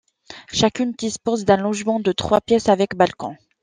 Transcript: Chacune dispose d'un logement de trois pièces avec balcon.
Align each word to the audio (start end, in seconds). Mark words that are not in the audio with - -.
Chacune 0.51 0.93
dispose 0.93 1.45
d'un 1.45 1.57
logement 1.57 1.99
de 1.99 2.11
trois 2.11 2.41
pièces 2.41 2.69
avec 2.69 2.95
balcon. 2.95 3.35